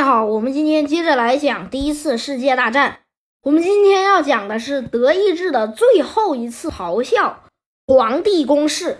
[0.00, 3.00] 大家好，我们今天接着来讲第一次世界大战。
[3.42, 7.42] 我们今天要讲的是德意志的最后一次咆哮——
[7.86, 8.96] 皇帝攻势。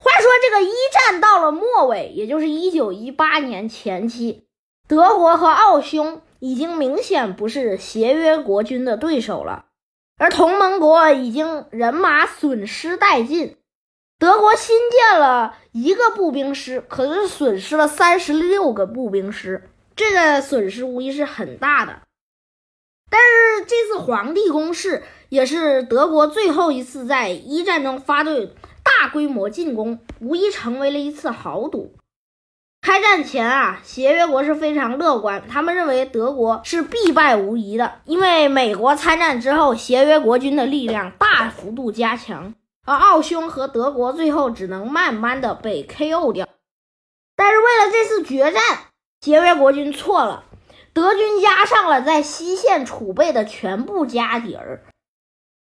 [0.00, 4.48] 话说，这个一战到了末尾，也就是一九一八年前期，
[4.88, 9.66] 德国和奥匈已经明显不是协约国军的对手了，
[10.18, 13.56] 而同盟国已经人马损失殆尽。
[14.18, 19.68] 德国新建了一个步兵师，可是损失了三十六个步兵师。
[19.94, 22.02] 这个损失无疑是很大的，
[23.10, 28.50] 但是这次皇帝攻势也是德国最后一次在一战中发动
[28.82, 31.94] 大规模进攻，无疑成为了一次豪赌。
[32.80, 42.54] 开战前啊，协约国是非常乐观，他们认为德国是必败无疑的，因为美国参战之后，协约国军的力量大幅度加强，
[42.86, 46.48] 而奥匈和德国最后只能慢慢的被 KO 掉。
[47.36, 48.62] 但是为了这次决战。
[49.22, 50.42] 协约国军错了，
[50.92, 54.82] 德军加上了在西线储备的全部家底儿，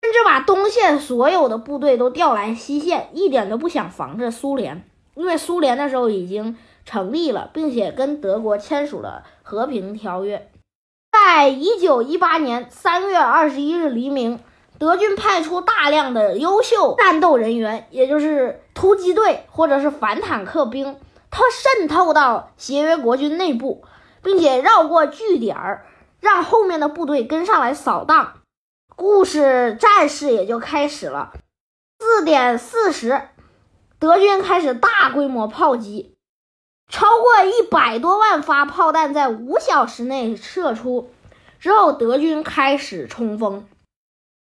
[0.02, 10.50] 甚至把东线所有的部队都调来西线，一点都不想防着苏联，因为苏联那时候已经成立了，并且跟德国签署了和平条约。
[11.12, 14.40] 在一九一八年三月二十一日黎明，
[14.80, 20.98] 德军派出大量的优秀战斗人员，也就是突击队或者是反坦克兵。
[21.32, 23.86] 他渗透到协约国军内部，
[24.22, 25.88] 并且绕过据点儿，
[26.20, 28.42] 让后面的部队跟上来扫荡。
[28.96, 31.34] 故事战事也就开始了。
[32.00, 33.30] 四点四十，
[33.98, 36.16] 德军开始大规模炮击，
[36.90, 41.10] 超过一百多万发炮弹在五小时内射出。
[41.60, 43.66] 之后，德军开始冲锋。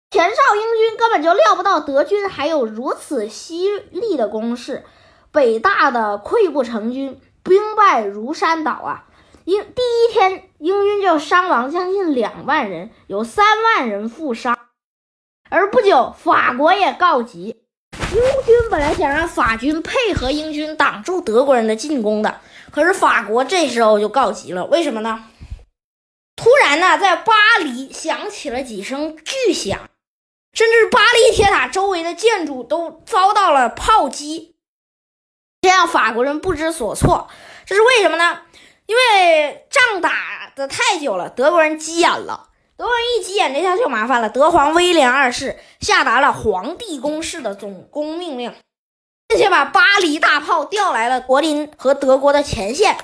[0.09, 4.83] 前哨英军根本就料不到德军还有如此犀利的攻势。
[5.31, 9.05] 北大的溃不成军，兵败如山倒啊！
[9.45, 14.59] 英第一天，英军就伤亡将近两万人，有三万人负伤。
[15.49, 17.61] 而不久，法国也告急。
[18.13, 24.65] 英军本来想让法军配合英军挡住德国人的进攻的，可是法国这时候就告急了。
[24.65, 25.23] 为什么呢？
[26.35, 29.79] 突然呢，在巴黎响起了几声巨响，
[30.53, 34.50] 甚至巴黎铁塔周围的建筑都遭到了炮击。
[35.61, 37.29] 这让法国人不知所措，
[37.67, 38.39] 这是为什么呢？
[38.87, 42.49] 因为仗打的太久了，德国人急眼了。
[42.75, 44.27] 德国人一急眼，这下就麻烦了。
[44.27, 48.55] 德皇威廉二世下达了皇帝攻势的总攻命令，
[49.27, 52.97] 并且把巴黎大炮调来了柏林和德国的前线，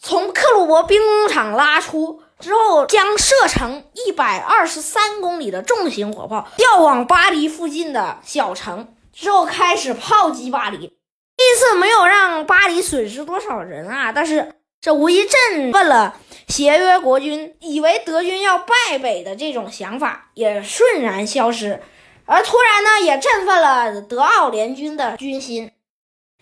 [0.00, 10.95] 从克虏伯兵工厂拉出之后，将射程一百二十三公里的重型火炮调往巴黎附近的小城，之后开始炮击巴黎。
[11.36, 16.16] 这次没有让巴黎损失多少人啊，但是这无疑振奋了
[16.48, 21.82] 协约国军，以为德军要败北的这种想法也瞬然消失，
[22.24, 25.70] 而突然呢，也振奋了德奥联军的军心。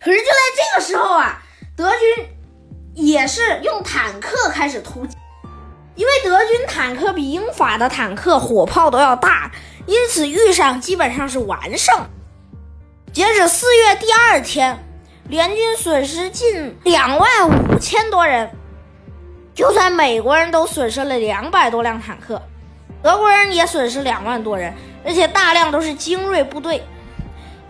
[0.00, 1.42] 可是就在这个时候啊，
[1.76, 2.26] 德军
[2.94, 5.16] 也是用坦克开始突击，
[5.96, 9.50] 因为德军坦克比英法的坦克火炮都要大，
[9.86, 11.98] 因此遇上基本上是完胜。
[13.14, 14.76] 截止四月第二天，
[15.28, 18.50] 联军损失近两万五千多人。
[19.54, 22.42] 就算美国人都损失了两百多辆坦克，
[23.04, 26.82] 德国人也损失两万多人，而且大量都是精锐部队。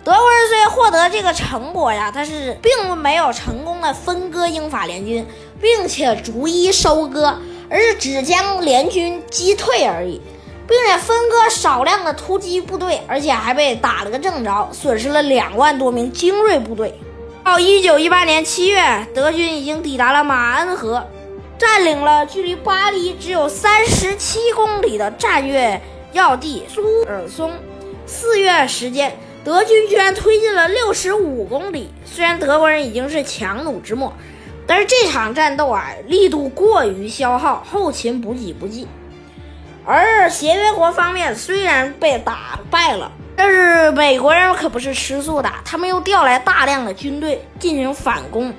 [0.02, 5.26] 德国人虽然获得这个成果呀，但是并没有成功的分割英法联军，
[5.60, 7.38] 并且逐一收割，
[7.68, 10.22] 而是只将联军击退而已。
[10.66, 16.98] 并且分割少量的突击部队，而且还被打了个正着，损失了两万多名精锐部队。
[17.44, 21.06] 到一九一八年七月，德军已经抵达了马恩河，
[21.58, 25.80] 占领了距离巴黎只有三十七公里的战略
[26.12, 27.52] 要地苏尔松。
[28.06, 29.14] 四月时间，
[29.44, 31.90] 德军居然推进了六十五公里。
[32.06, 34.12] 虽然德国人已经是强弩之末，
[34.66, 38.88] 但是这场战斗啊，力度过于消耗，后勤补给不济。
[39.84, 48.52] 而协约国方面虽然被打败了，但是美国人可不是吃素的，他们又调来大量的军队进行反攻。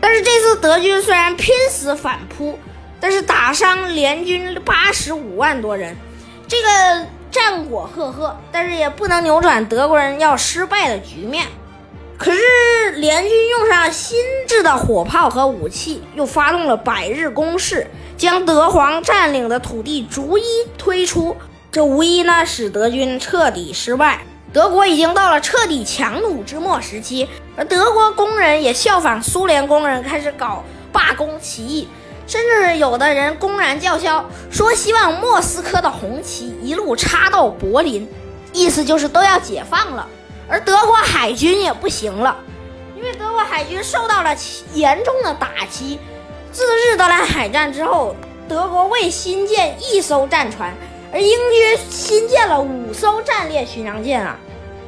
[0.00, 2.58] 但是这次德军虽然拼死反扑，
[3.00, 5.96] 但是打伤联军八十五万多人，
[6.46, 11.46] 这个战果赫赫，但是也不能扭转德国人要失败的局面。
[12.16, 12.40] 可是
[12.96, 14.18] 联军用上新
[14.58, 17.86] 制的火炮和武器，又发动了百日攻势。
[18.16, 20.42] 将德皇占领的土地逐一
[20.76, 21.36] 推出，
[21.70, 24.22] 这无疑呢使德军彻底失败。
[24.52, 31.86] 德国已经到了彻底强弩之末时期，而德国工人也效仿苏联工人开始搞罢工起义。
[32.26, 38.08] 甚至有的人公然叫嚣说希望莫斯科的红旗一路插到柏林，
[38.52, 40.04] 意思就是都要解放了。
[40.48, 42.36] 而德国海军也不行了，
[42.98, 44.34] 因为德国海军受到了
[44.74, 46.00] 严重的打击。
[46.50, 48.16] 自日德兰海战之后，
[48.48, 50.74] 德国未新建一艘战船，
[51.12, 54.36] 而英军新建了五艘战列巡洋舰啊，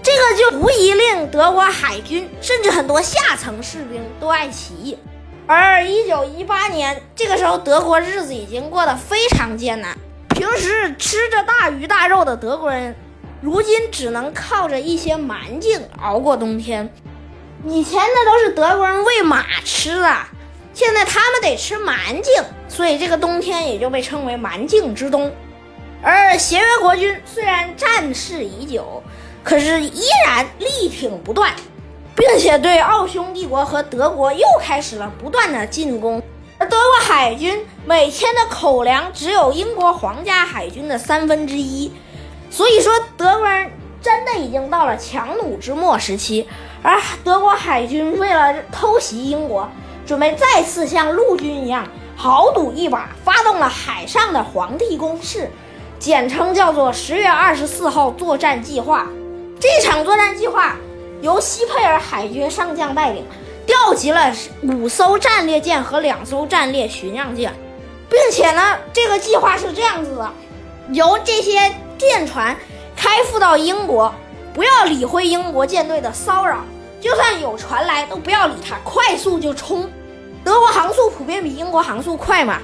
[0.02, 4.98] 这个就无疑令德国海军甚至很多下层士兵都爱起义。
[5.46, 9.96] 而一九一八年，这个时候德国日子已经过得非常艰难。
[10.30, 12.96] 平时吃着大鱼大肉的德国人，
[13.40, 16.92] 如今只能靠着一些蛮劲熬过冬天。
[17.66, 20.16] 以前那都是德国人喂马吃的，
[20.72, 22.34] 现在他们得吃蛮劲，
[22.68, 25.30] 所以这个冬天也就被称为蛮劲之冬。
[26.02, 29.02] 而协约国军虽然战事已久，
[29.44, 31.52] 可是依然力挺不断。
[32.16, 36.22] 并且对奥匈帝国和德国又开始了不断的进攻，
[36.58, 41.90] 而德国海军每天的口粮只有英国皇家海军的三分之一，
[42.50, 43.70] 所以说德国人
[44.02, 46.46] 真的已经到了强弩之末时期。
[46.82, 49.68] 而德国海军为了偷袭英国，
[50.06, 51.86] 准备再次像陆军一样
[52.16, 55.50] 豪赌一把，发动了海上的皇帝攻势，
[55.98, 59.06] 简称叫做十月二十四号作战计划。
[59.58, 60.76] 这场作战计划。
[61.22, 63.22] 由西佩尔海军上将带领，
[63.66, 67.52] 调集了五艘战列舰和两艘战列巡洋舰，
[68.08, 70.32] 并且呢，这个计划是这样子的：
[70.92, 72.56] 由这些舰船
[72.96, 74.14] 开赴到英国，
[74.52, 76.64] 不要理会英国舰队的骚扰，
[77.00, 79.88] 就算有船来都不要理他，快速就冲。
[80.44, 82.58] 德国航速普遍比英国航速快嘛，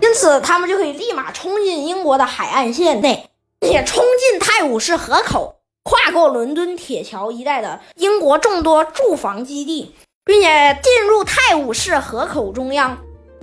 [0.00, 3.30] 因此他们就可以立马冲进英国的海岸线内，
[3.60, 5.54] 并且冲进泰晤士河口。
[5.84, 12.98] 跨过伦敦铁桥一带的英国众多驻防基地，并且进入泰晤士河口中央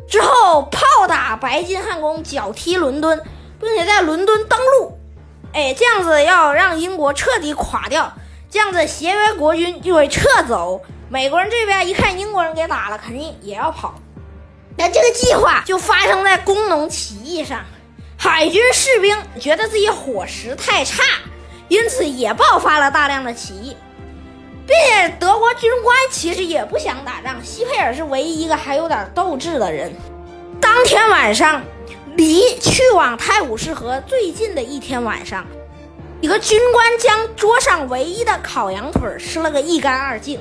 [0.07, 3.19] 之后，炮打白金汉宫，脚踢伦敦，
[3.59, 4.95] 并且在伦敦登陆。
[5.56, 8.12] 哎，这样子要让英国彻底垮掉，
[8.50, 10.81] 这样子协约国军就会撤走。
[11.07, 13.96] 美国人这边一看英国人给打了，肯定也要跑。
[14.78, 17.62] 那这个计划就发生在工农起义上，
[18.18, 21.02] 海军士兵觉得自己伙食太差。
[21.69, 23.75] 因此也爆发了大量的起义，
[24.68, 27.44] 并且德国军官其实也不想打仗。
[27.44, 29.92] 希佩尔是唯一一个还有点斗志的人。
[30.60, 31.63] 当天晚上，
[32.16, 35.46] 离去往泰晤士河最近的一天晚上，
[36.22, 40.40] 一个军官将桌上唯一的烤羊腿吃了个一干二净。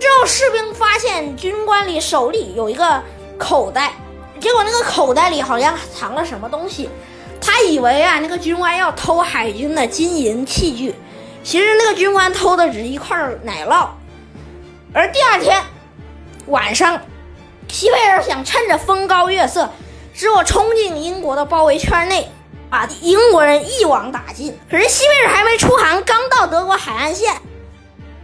[0.00, 3.02] 之后，士兵发现军官里手里有一个
[3.36, 3.92] 口袋，
[4.40, 6.88] 结果那个口袋里好像藏了什么东西。
[7.40, 10.94] 他以为啊，那个军官要偷海军的金银器具，
[11.44, 13.88] 其实那个军官偷的只是一块奶酪。
[14.94, 15.62] 而第二天
[16.46, 16.98] 晚上，
[17.68, 19.70] 希佩尔想趁着风高月色，
[20.20, 22.28] 使我冲进英国的包围圈内，
[22.68, 24.52] 把英国人一网打尽。
[24.68, 27.32] 可是西贝尔还没出航，刚到德国海岸线，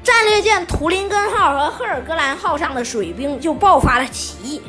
[0.03, 4.61] 战列舰图林根号和赫尔格兰号上的水兵就爆发了起义。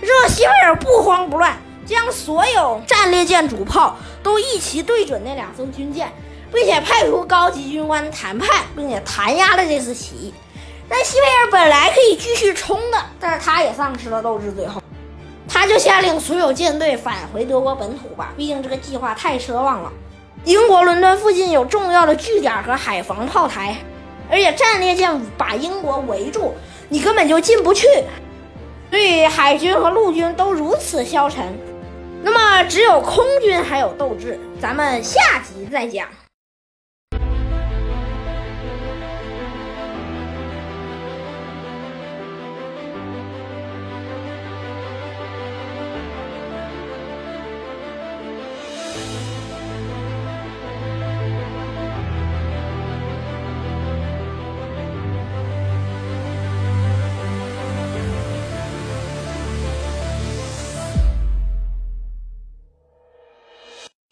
[0.00, 1.58] 这西贝尔不慌不乱。
[1.84, 6.12] 将所有战列舰主炮都一齐对准那两艘军舰，
[6.52, 10.34] 并且派出高级军官谈判，并且弹压了这次起义。
[10.88, 14.52] 但西贝尔本来可以继续冲的，但是他也丧失了斗志。
[14.52, 14.80] 最后，
[15.60, 19.92] 他就下令所有舰队返回德国本土吧，毕竟这个计划太奢望了。
[20.44, 23.76] 英国伦敦附近有重要的据点和海防炮台，
[24.30, 26.54] 而且战列舰把英国围住，
[26.88, 27.88] 你根本就进不去。
[28.88, 31.44] 所以海军和陆军都如此消沉。
[32.22, 36.06] 那么，只有空军还有斗志，咱们下集再讲。